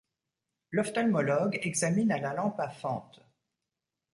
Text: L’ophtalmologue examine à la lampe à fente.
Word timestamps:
L’ophtalmologue 0.71 1.59
examine 1.61 2.11
à 2.11 2.17
la 2.17 2.33
lampe 2.33 2.59
à 2.59 2.69
fente. 2.69 3.21